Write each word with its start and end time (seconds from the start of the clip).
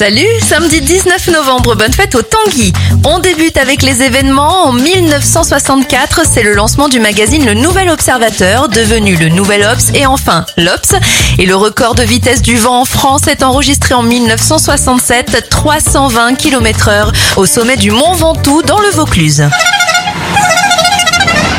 Salut, 0.00 0.40
samedi 0.40 0.80
19 0.80 1.28
novembre, 1.28 1.74
bonne 1.74 1.92
fête 1.92 2.14
au 2.14 2.22
Tanguy. 2.22 2.72
On 3.04 3.18
débute 3.18 3.58
avec 3.58 3.82
les 3.82 4.00
événements. 4.00 4.64
En 4.64 4.72
1964, 4.72 6.22
c'est 6.24 6.42
le 6.42 6.54
lancement 6.54 6.88
du 6.88 6.98
magazine 7.00 7.44
Le 7.44 7.52
Nouvel 7.52 7.90
Observateur, 7.90 8.70
devenu 8.70 9.16
le 9.16 9.28
Nouvel 9.28 9.62
Obs 9.62 9.94
et 9.94 10.06
enfin 10.06 10.46
l'Obs. 10.56 10.94
Et 11.38 11.44
le 11.44 11.54
record 11.54 11.96
de 11.96 12.02
vitesse 12.02 12.40
du 12.40 12.56
vent 12.56 12.80
en 12.80 12.84
France 12.86 13.26
est 13.26 13.42
enregistré 13.42 13.92
en 13.92 14.02
1967, 14.02 15.50
320 15.50 16.34
km 16.34 16.88
heure, 16.88 17.12
au 17.36 17.44
sommet 17.44 17.76
du 17.76 17.90
Mont 17.90 18.14
Ventoux 18.14 18.62
dans 18.62 18.80
le 18.80 18.88
Vaucluse. 18.88 19.44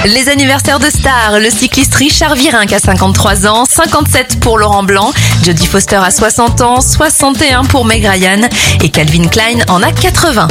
Les 0.05 0.29
anniversaires 0.29 0.79
de 0.79 0.89
stars, 0.89 1.39
le 1.39 1.52
cycliste 1.52 1.93
Richard 1.93 2.34
Virenque 2.34 2.73
a 2.73 2.79
53 2.79 3.45
ans, 3.45 3.65
57 3.65 4.39
pour 4.39 4.57
Laurent 4.57 4.81
Blanc, 4.81 5.13
Jodie 5.43 5.67
Foster 5.67 5.97
a 5.97 6.09
60 6.09 6.61
ans, 6.61 6.81
61 6.81 7.66
pour 7.66 7.85
Meg 7.85 8.03
Ryan 8.03 8.49
et 8.81 8.89
Calvin 8.89 9.27
Klein 9.27 9.59
en 9.70 9.84
a 9.84 9.91
80. 9.91 10.48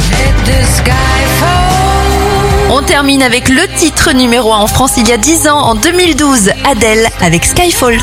On 2.69 2.81
termine 2.81 3.21
avec 3.21 3.49
le 3.49 3.67
titre 3.75 4.13
numéro 4.13 4.53
1 4.53 4.57
en 4.57 4.67
France 4.67 4.93
il 4.95 5.09
y 5.09 5.11
a 5.11 5.17
10 5.17 5.49
ans, 5.49 5.59
en 5.59 5.75
2012, 5.75 6.51
Adele 6.63 7.09
avec 7.19 7.43
Skyfall. 7.43 7.99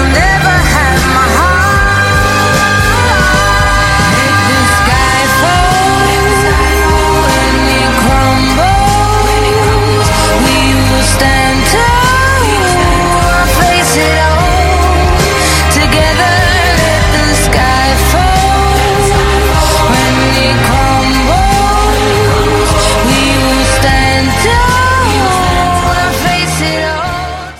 I'll 0.00 0.08
never 0.12 0.39